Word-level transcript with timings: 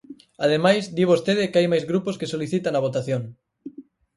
Ademais 0.45 0.83
di 0.95 1.03
vostede 1.11 1.49
que 1.51 1.59
hai 1.59 1.67
máis 1.71 1.85
grupos 1.91 2.17
que 2.19 2.31
solicitan 2.33 2.73
a 2.75 2.83
votación. 2.87 3.21